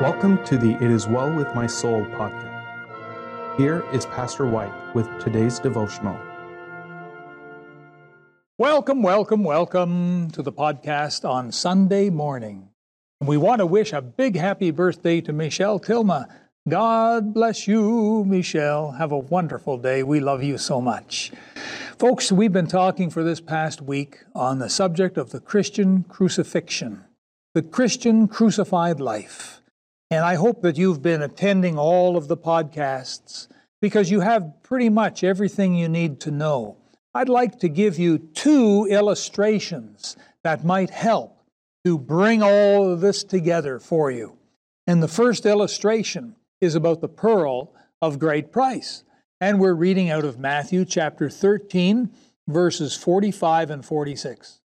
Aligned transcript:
Welcome 0.00 0.42
to 0.46 0.56
the 0.56 0.82
It 0.82 0.90
Is 0.90 1.06
Well 1.06 1.30
With 1.30 1.54
My 1.54 1.66
Soul 1.66 2.06
podcast. 2.06 3.58
Here 3.58 3.84
is 3.92 4.06
Pastor 4.06 4.46
White 4.46 4.72
with 4.94 5.06
today's 5.20 5.58
devotional. 5.58 6.18
Welcome, 8.56 9.02
welcome, 9.02 9.44
welcome 9.44 10.30
to 10.30 10.40
the 10.40 10.54
podcast 10.54 11.28
on 11.28 11.52
Sunday 11.52 12.08
morning. 12.08 12.70
We 13.20 13.36
want 13.36 13.58
to 13.58 13.66
wish 13.66 13.92
a 13.92 14.00
big 14.00 14.36
happy 14.36 14.70
birthday 14.70 15.20
to 15.20 15.34
Michelle 15.34 15.78
Tilma. 15.78 16.30
God 16.66 17.34
bless 17.34 17.68
you, 17.68 18.24
Michelle. 18.24 18.92
Have 18.92 19.12
a 19.12 19.18
wonderful 19.18 19.76
day. 19.76 20.02
We 20.02 20.18
love 20.18 20.42
you 20.42 20.56
so 20.56 20.80
much. 20.80 21.30
Folks, 21.98 22.32
we've 22.32 22.54
been 22.54 22.68
talking 22.68 23.10
for 23.10 23.22
this 23.22 23.42
past 23.42 23.82
week 23.82 24.20
on 24.34 24.60
the 24.60 24.70
subject 24.70 25.18
of 25.18 25.28
the 25.28 25.40
Christian 25.40 26.04
crucifixion, 26.04 27.04
the 27.52 27.60
Christian 27.60 28.28
crucified 28.28 28.98
life. 28.98 29.59
And 30.10 30.24
I 30.24 30.34
hope 30.34 30.62
that 30.62 30.76
you've 30.76 31.02
been 31.02 31.22
attending 31.22 31.78
all 31.78 32.16
of 32.16 32.26
the 32.26 32.36
podcasts 32.36 33.46
because 33.80 34.10
you 34.10 34.20
have 34.20 34.62
pretty 34.62 34.88
much 34.88 35.22
everything 35.22 35.74
you 35.74 35.88
need 35.88 36.20
to 36.20 36.30
know. 36.30 36.76
I'd 37.14 37.28
like 37.28 37.60
to 37.60 37.68
give 37.68 37.98
you 37.98 38.18
two 38.18 38.86
illustrations 38.90 40.16
that 40.42 40.64
might 40.64 40.90
help 40.90 41.40
to 41.84 41.96
bring 41.96 42.42
all 42.42 42.92
of 42.92 43.00
this 43.00 43.24
together 43.24 43.78
for 43.78 44.10
you. 44.10 44.36
And 44.86 45.02
the 45.02 45.08
first 45.08 45.46
illustration 45.46 46.34
is 46.60 46.74
about 46.74 47.00
the 47.00 47.08
pearl 47.08 47.72
of 48.02 48.18
great 48.18 48.52
price. 48.52 49.04
And 49.40 49.60
we're 49.60 49.74
reading 49.74 50.10
out 50.10 50.24
of 50.24 50.38
Matthew 50.38 50.84
chapter 50.84 51.30
13, 51.30 52.10
verses 52.48 52.96
45 52.96 53.70
and 53.70 53.84
46. 53.84 54.60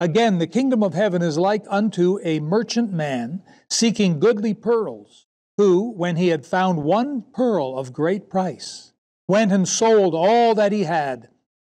Again, 0.00 0.38
the 0.38 0.46
kingdom 0.46 0.82
of 0.82 0.94
heaven 0.94 1.22
is 1.22 1.38
like 1.38 1.64
unto 1.68 2.18
a 2.22 2.40
merchant 2.40 2.92
man 2.92 3.42
seeking 3.70 4.20
goodly 4.20 4.52
pearls, 4.52 5.26
who, 5.56 5.90
when 5.92 6.16
he 6.16 6.28
had 6.28 6.44
found 6.44 6.84
one 6.84 7.24
pearl 7.32 7.78
of 7.78 7.94
great 7.94 8.28
price, 8.28 8.92
went 9.26 9.52
and 9.52 9.66
sold 9.66 10.14
all 10.14 10.54
that 10.54 10.72
he 10.72 10.84
had 10.84 11.28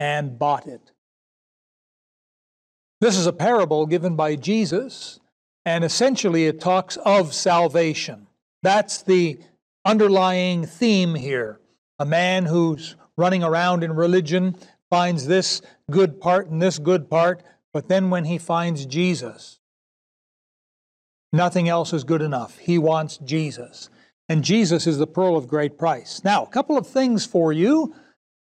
and 0.00 0.39
bought 0.39 0.66
it. 0.66 0.91
This 3.00 3.16
is 3.16 3.27
a 3.27 3.33
parable 3.33 3.86
given 3.86 4.16
by 4.16 4.34
Jesus, 4.34 5.20
and 5.64 5.84
essentially 5.84 6.46
it 6.46 6.61
talks 6.61 6.96
of 7.05 7.33
salvation. 7.33 8.27
That's 8.62 9.02
the 9.02 9.39
underlying 9.84 10.66
theme 10.66 11.14
here. 11.14 11.61
A 12.00 12.05
man 12.05 12.46
who's 12.46 12.96
running 13.16 13.44
around 13.44 13.84
in 13.84 13.92
religion 13.92 14.56
finds 14.91 15.27
this 15.27 15.62
good 15.91 16.20
part 16.20 16.48
and 16.48 16.61
this 16.61 16.78
good 16.80 17.08
part, 17.08 17.44
but 17.72 17.88
then 17.88 18.11
when 18.11 18.24
he 18.24 18.38
finds 18.38 18.86
Jesus, 18.86 19.58
nothing 21.33 21.69
else 21.69 21.92
is 21.92 22.05
good 22.05 22.22
enough. 22.22 22.58
He 22.58 22.78
wants 22.78 23.19
Jesus. 23.19 23.91
And 24.28 24.44
Jesus 24.44 24.86
is 24.86 24.98
the 24.98 25.06
pearl 25.06 25.36
of 25.36 25.48
great 25.48 25.78
price. 25.78 26.22
Now, 26.22 26.44
a 26.44 26.48
couple 26.48 26.77
of 26.77 26.86
things 26.86 27.24
for 27.24 27.52
you 27.52 27.94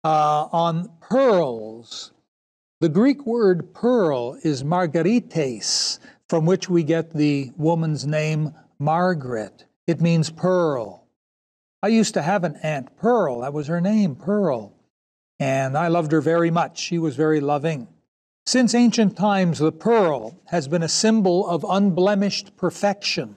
uh, 0.03 0.49
on 0.53 0.91
pearls. 1.01 2.13
The 2.81 2.89
Greek 2.89 3.25
word 3.25 3.73
pearl 3.73 4.39
is 4.43 4.65
margarites, 4.65 5.99
from 6.29 6.45
which 6.45 6.69
we 6.69 6.83
get 6.83 7.13
the 7.13 7.53
woman's 7.57 8.07
name 8.07 8.53
Margaret. 8.79 9.65
It 9.87 10.01
means 10.01 10.31
pearl. 10.31 11.07
I 11.83 11.89
used 11.89 12.15
to 12.15 12.23
have 12.23 12.43
an 12.43 12.59
aunt, 12.63 12.97
Pearl. 12.97 13.41
That 13.43 13.53
was 13.53 13.69
her 13.69 13.81
name, 13.81 14.17
Pearl. 14.17 14.75
And 15.39 15.77
I 15.77 15.89
loved 15.89 16.11
her 16.13 16.21
very 16.21 16.51
much. 16.51 16.81
She 16.81 16.99
was 16.99 17.15
very 17.15 17.41
loving. 17.41 17.87
Since 18.47 18.77
ancient 18.77 19.17
times, 19.17 19.59
the 19.59 19.73
pearl 19.73 20.41
has 20.47 20.69
been 20.69 20.85
a 20.85 20.89
symbol 20.89 21.49
of 21.49 21.67
unblemished 21.69 22.57
perfection. 22.57 23.35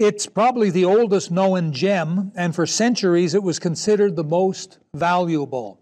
It's 0.00 0.26
probably 0.26 0.68
the 0.70 0.84
oldest 0.84 1.30
known 1.30 1.72
gem, 1.72 2.32
and 2.34 2.52
for 2.52 2.66
centuries 2.66 3.34
it 3.34 3.42
was 3.44 3.60
considered 3.60 4.16
the 4.16 4.24
most 4.24 4.80
valuable. 4.94 5.78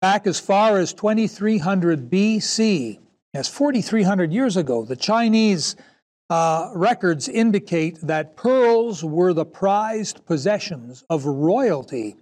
Back 0.00 0.26
as 0.26 0.40
far 0.40 0.78
as 0.78 0.94
2300 0.94 2.08
BC, 2.08 2.98
as 3.34 3.46
4,300 3.48 4.32
years 4.32 4.56
ago, 4.56 4.86
the 4.86 4.96
Chinese 4.96 5.76
uh, 6.30 6.70
records 6.74 7.28
indicate 7.28 8.00
that 8.00 8.36
pearls 8.36 9.04
were 9.04 9.34
the 9.34 9.44
prized 9.44 10.24
possessions 10.24 11.04
of 11.10 11.26
royalty. 11.26 12.16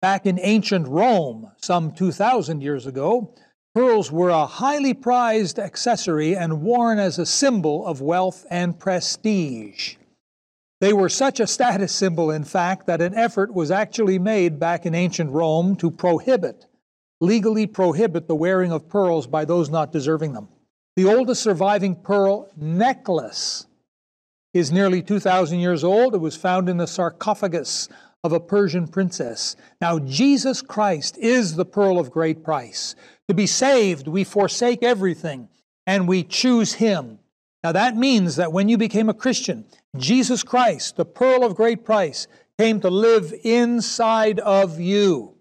Back 0.00 0.24
in 0.24 0.40
ancient 0.40 0.88
Rome, 0.88 1.52
some 1.58 1.92
2,000 1.92 2.62
years 2.62 2.86
ago, 2.86 3.34
Pearls 3.80 4.12
were 4.12 4.28
a 4.28 4.44
highly 4.44 4.92
prized 4.92 5.58
accessory 5.58 6.36
and 6.36 6.60
worn 6.60 6.98
as 6.98 7.18
a 7.18 7.24
symbol 7.24 7.86
of 7.86 8.02
wealth 8.02 8.44
and 8.50 8.78
prestige. 8.78 9.96
They 10.82 10.92
were 10.92 11.08
such 11.08 11.40
a 11.40 11.46
status 11.46 11.90
symbol, 11.90 12.30
in 12.30 12.44
fact, 12.44 12.86
that 12.88 13.00
an 13.00 13.14
effort 13.14 13.54
was 13.54 13.70
actually 13.70 14.18
made 14.18 14.60
back 14.60 14.84
in 14.84 14.94
ancient 14.94 15.30
Rome 15.30 15.76
to 15.76 15.90
prohibit, 15.90 16.66
legally 17.22 17.66
prohibit 17.66 18.28
the 18.28 18.34
wearing 18.34 18.70
of 18.70 18.86
pearls 18.86 19.26
by 19.26 19.46
those 19.46 19.70
not 19.70 19.92
deserving 19.92 20.34
them. 20.34 20.48
The 20.96 21.06
oldest 21.06 21.42
surviving 21.42 21.96
pearl 21.96 22.50
necklace 22.58 23.66
is 24.52 24.70
nearly 24.70 25.00
2,000 25.00 25.58
years 25.58 25.84
old. 25.84 26.14
It 26.14 26.18
was 26.18 26.36
found 26.36 26.68
in 26.68 26.76
the 26.76 26.86
sarcophagus 26.86 27.88
of 28.22 28.32
a 28.32 28.40
Persian 28.40 28.86
princess. 28.86 29.56
Now, 29.80 29.98
Jesus 29.98 30.62
Christ 30.62 31.16
is 31.18 31.56
the 31.56 31.64
pearl 31.64 31.98
of 31.98 32.10
great 32.10 32.44
price. 32.44 32.94
To 33.28 33.34
be 33.34 33.46
saved, 33.46 34.08
we 34.08 34.24
forsake 34.24 34.82
everything 34.82 35.48
and 35.86 36.06
we 36.06 36.22
choose 36.22 36.74
Him. 36.74 37.18
Now 37.62 37.72
that 37.72 37.96
means 37.96 38.36
that 38.36 38.52
when 38.52 38.68
you 38.68 38.78
became 38.78 39.08
a 39.08 39.14
Christian, 39.14 39.66
Jesus 39.96 40.42
Christ, 40.42 40.96
the 40.96 41.04
pearl 41.04 41.44
of 41.44 41.54
great 41.54 41.84
price, 41.84 42.26
came 42.58 42.80
to 42.80 42.90
live 42.90 43.34
inside 43.42 44.38
of 44.40 44.80
you. 44.80 45.34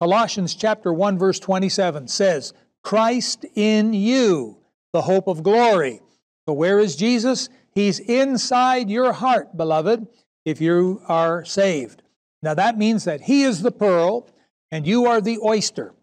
Colossians 0.00 0.54
chapter 0.54 0.92
1 0.92 1.18
verse 1.18 1.38
27 1.40 2.08
says, 2.08 2.52
Christ 2.82 3.44
in 3.54 3.92
you, 3.92 4.58
the 4.92 5.02
hope 5.02 5.26
of 5.26 5.42
glory. 5.42 6.00
So 6.48 6.52
where 6.52 6.78
is 6.78 6.94
Jesus? 6.94 7.48
He's 7.74 7.98
inside 7.98 8.88
your 8.88 9.12
heart, 9.12 9.56
beloved, 9.56 10.06
if 10.44 10.60
you 10.60 11.02
are 11.08 11.44
saved. 11.44 12.02
Now 12.42 12.54
that 12.54 12.78
means 12.78 13.04
that 13.04 13.22
He 13.22 13.42
is 13.42 13.62
the 13.62 13.72
pearl 13.72 14.28
and 14.70 14.86
you 14.86 15.06
are 15.06 15.20
the 15.20 15.38
oyster. 15.42 15.94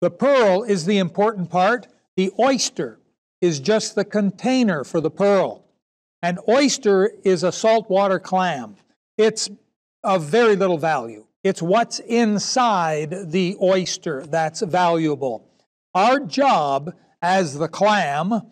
The 0.00 0.10
pearl 0.10 0.64
is 0.64 0.84
the 0.84 0.98
important 0.98 1.50
part. 1.50 1.86
The 2.16 2.32
oyster 2.38 2.98
is 3.40 3.60
just 3.60 3.94
the 3.94 4.04
container 4.04 4.84
for 4.84 5.00
the 5.00 5.10
pearl. 5.10 5.64
An 6.22 6.38
oyster 6.48 7.12
is 7.24 7.42
a 7.42 7.52
saltwater 7.52 8.18
clam. 8.18 8.76
It's 9.16 9.50
of 10.04 10.24
very 10.24 10.56
little 10.56 10.78
value. 10.78 11.26
It's 11.44 11.62
what's 11.62 11.98
inside 12.00 13.30
the 13.32 13.56
oyster 13.60 14.24
that's 14.26 14.62
valuable. 14.62 15.48
Our 15.94 16.20
job 16.20 16.94
as 17.20 17.58
the 17.58 17.68
clam 17.68 18.42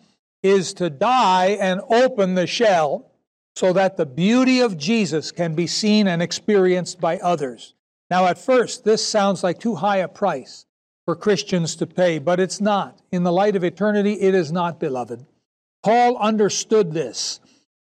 is 0.43 0.73
to 0.75 0.89
die 0.89 1.57
and 1.59 1.81
open 1.89 2.35
the 2.35 2.47
shell 2.47 3.10
so 3.55 3.73
that 3.73 3.97
the 3.97 4.05
beauty 4.05 4.61
of 4.61 4.77
Jesus 4.77 5.31
can 5.31 5.55
be 5.55 5.67
seen 5.67 6.07
and 6.07 6.21
experienced 6.21 6.99
by 6.99 7.17
others. 7.17 7.73
Now, 8.09 8.25
at 8.25 8.37
first, 8.37 8.83
this 8.83 9.05
sounds 9.05 9.43
like 9.43 9.59
too 9.59 9.75
high 9.75 9.97
a 9.97 10.07
price 10.07 10.65
for 11.05 11.15
Christians 11.15 11.75
to 11.77 11.87
pay, 11.87 12.19
but 12.19 12.39
it's 12.39 12.61
not. 12.61 13.01
In 13.11 13.23
the 13.23 13.31
light 13.31 13.55
of 13.55 13.63
eternity, 13.63 14.13
it 14.21 14.35
is 14.35 14.51
not, 14.51 14.79
beloved. 14.79 15.25
Paul 15.83 16.17
understood 16.17 16.93
this, 16.93 17.39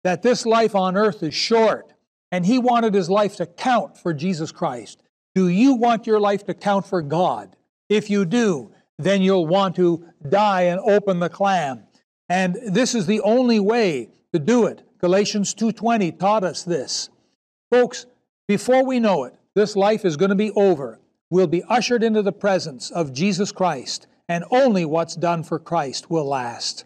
that 0.04 0.22
this 0.22 0.46
life 0.46 0.76
on 0.76 0.96
earth 0.96 1.24
is 1.24 1.34
short, 1.34 1.94
and 2.32 2.46
he 2.46 2.58
wanted 2.58 2.94
his 2.94 3.10
life 3.10 3.36
to 3.38 3.46
count 3.46 3.98
for 3.98 4.14
Jesus 4.14 4.52
Christ. 4.52 5.04
Do 5.36 5.48
you 5.48 5.76
want 5.76 6.08
your 6.08 6.20
life 6.20 6.46
to 6.46 6.54
count 6.54 6.86
for 6.86 7.02
God? 7.02 7.56
If 7.90 8.10
you 8.10 8.26
do, 8.26 8.72
then 8.98 9.22
you'll 9.22 9.48
want 9.48 9.76
to 9.76 10.06
die 10.28 10.64
and 10.64 10.80
open 10.80 11.20
the 11.20 11.30
clam. 11.30 11.84
And 12.30 12.58
this 12.68 12.96
is 12.96 13.08
the 13.08 13.22
only 13.22 13.60
way 13.60 14.10
to 14.34 14.40
do 14.40 14.68
it. 14.68 14.84
Galatians 15.02 15.54
2:20 15.54 16.12
taught 16.12 16.44
us 16.44 16.64
this. 16.64 17.10
Folks, 17.70 18.06
before 18.48 18.86
we 18.86 19.00
know 19.00 19.26
it, 19.26 19.34
this 19.56 19.76
life 19.76 20.06
is 20.06 20.18
going 20.18 20.30
to 20.30 20.36
be 20.36 20.52
over 20.52 21.00
We'll 21.32 21.48
be 21.48 21.64
ushered 21.70 22.04
into 22.04 22.22
the 22.22 22.34
presence 22.34 22.92
of 22.92 23.14
Jesus 23.14 23.54
Christ, 23.54 24.06
and 24.28 24.44
only 24.52 24.84
what's 24.84 25.16
done 25.16 25.44
for 25.44 25.58
Christ 25.58 26.12
will 26.12 26.26
last. 26.26 26.84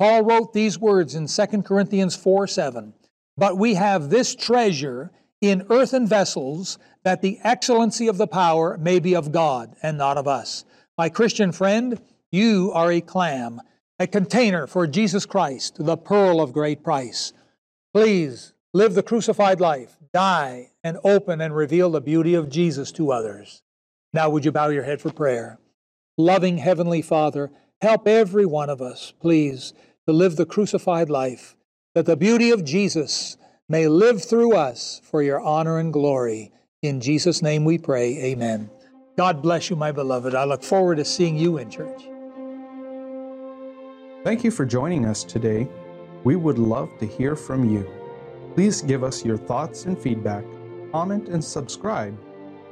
Paul 0.00 0.24
wrote 0.24 0.52
these 0.52 0.80
words 0.80 1.14
in 1.14 1.28
2 1.28 1.62
Corinthians 1.62 2.16
4 2.16 2.48
7. 2.48 2.92
But 3.36 3.56
we 3.56 3.74
have 3.74 4.10
this 4.10 4.34
treasure 4.34 5.12
in 5.40 5.66
earthen 5.70 6.08
vessels, 6.08 6.76
that 7.04 7.22
the 7.22 7.38
excellency 7.44 8.08
of 8.08 8.18
the 8.18 8.26
power 8.26 8.76
may 8.78 8.98
be 8.98 9.14
of 9.14 9.30
God 9.30 9.76
and 9.80 9.96
not 9.96 10.18
of 10.18 10.26
us. 10.26 10.64
My 10.98 11.08
Christian 11.08 11.52
friend, 11.52 12.00
you 12.32 12.72
are 12.74 12.90
a 12.90 13.00
clam, 13.00 13.60
a 14.00 14.08
container 14.08 14.66
for 14.66 14.88
Jesus 14.88 15.24
Christ, 15.24 15.76
the 15.78 15.96
pearl 15.96 16.40
of 16.40 16.52
great 16.52 16.82
price. 16.82 17.32
Please 17.94 18.54
live 18.72 18.94
the 18.94 19.04
crucified 19.04 19.60
life, 19.60 19.98
die, 20.12 20.72
and 20.82 20.98
open 21.04 21.40
and 21.40 21.54
reveal 21.54 21.90
the 21.90 22.00
beauty 22.00 22.34
of 22.34 22.50
Jesus 22.50 22.90
to 22.90 23.12
others. 23.12 23.62
Now, 24.12 24.28
would 24.30 24.44
you 24.44 24.50
bow 24.50 24.68
your 24.68 24.82
head 24.82 25.00
for 25.00 25.12
prayer? 25.12 25.60
Loving 26.18 26.58
Heavenly 26.58 27.02
Father, 27.02 27.52
help 27.80 28.08
every 28.08 28.46
one 28.46 28.68
of 28.68 28.82
us, 28.82 29.12
please, 29.20 29.74
to 30.08 30.12
live 30.12 30.34
the 30.34 30.44
crucified 30.44 31.08
life, 31.08 31.54
that 31.94 32.04
the 32.04 32.16
beauty 32.16 32.50
of 32.50 32.64
Jesus 32.64 33.36
may 33.68 33.86
live 33.86 34.24
through 34.24 34.56
us 34.56 35.00
for 35.04 35.22
your 35.22 35.40
honor 35.40 35.78
and 35.78 35.92
glory. 35.92 36.50
In 36.82 37.00
Jesus' 37.00 37.42
name 37.42 37.64
we 37.64 37.78
pray. 37.78 38.18
Amen. 38.24 38.70
God 39.16 39.40
bless 39.40 39.70
you, 39.70 39.76
my 39.76 39.92
beloved. 39.92 40.34
I 40.34 40.42
look 40.42 40.64
forward 40.64 40.96
to 40.96 41.04
seeing 41.04 41.38
you 41.38 41.58
in 41.58 41.70
church. 41.70 42.02
Thank 44.24 44.42
you 44.42 44.50
for 44.50 44.64
joining 44.64 45.06
us 45.06 45.22
today. 45.22 45.68
We 46.24 46.36
would 46.36 46.58
love 46.58 46.98
to 46.98 47.06
hear 47.06 47.36
from 47.36 47.70
you. 47.70 47.86
Please 48.54 48.80
give 48.80 49.04
us 49.04 49.24
your 49.24 49.36
thoughts 49.36 49.84
and 49.84 49.98
feedback, 49.98 50.44
comment, 50.90 51.28
and 51.28 51.44
subscribe. 51.44 52.18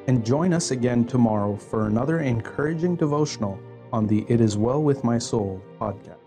And 0.09 0.25
join 0.25 0.53
us 0.53 0.71
again 0.71 1.05
tomorrow 1.05 1.57
for 1.57 1.87
another 1.87 2.21
encouraging 2.21 2.97
devotional 2.97 3.61
on 3.93 4.07
the 4.07 4.25
It 4.29 4.41
Is 4.41 4.57
Well 4.57 4.83
With 4.83 5.05
My 5.05 5.19
Soul 5.19 5.63
podcast. 5.79 6.22